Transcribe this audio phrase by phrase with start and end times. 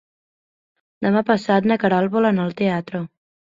[1.07, 3.07] Demà passat na Queralt vol anar al teatre.